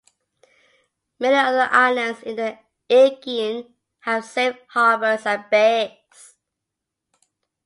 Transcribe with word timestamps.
Many 1.19 1.35
of 1.37 1.53
the 1.53 1.71
islands 1.71 2.23
in 2.23 2.35
the 2.35 2.57
Aegean 2.89 3.75
have 3.99 4.25
safe 4.25 4.55
harbours 4.69 5.27
and 5.27 5.45
bays. 5.51 6.33